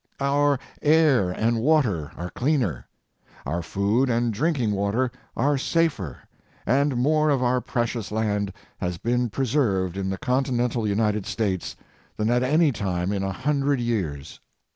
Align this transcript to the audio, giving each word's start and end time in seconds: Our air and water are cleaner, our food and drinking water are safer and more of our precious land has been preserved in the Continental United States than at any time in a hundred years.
Our 0.19 0.57
air 0.81 1.29
and 1.29 1.59
water 1.61 2.11
are 2.17 2.31
cleaner, 2.31 2.87
our 3.45 3.61
food 3.61 4.09
and 4.09 4.33
drinking 4.33 4.71
water 4.71 5.11
are 5.37 5.59
safer 5.59 6.21
and 6.65 6.97
more 6.97 7.29
of 7.29 7.43
our 7.43 7.61
precious 7.61 8.11
land 8.11 8.51
has 8.79 8.97
been 8.97 9.29
preserved 9.29 9.95
in 9.97 10.09
the 10.09 10.17
Continental 10.17 10.87
United 10.87 11.27
States 11.27 11.75
than 12.17 12.31
at 12.31 12.41
any 12.41 12.71
time 12.71 13.11
in 13.11 13.21
a 13.21 13.31
hundred 13.31 13.79
years. 13.79 14.39